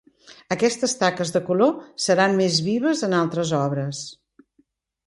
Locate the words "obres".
3.61-4.07